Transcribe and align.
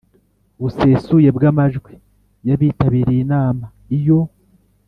busesuye 0.61 1.29
bw 1.35 1.41
amajwi 1.51 1.93
y 2.47 2.49
abitabiriye 2.55 3.19
inama 3.25 3.65
Iyo 3.97 4.19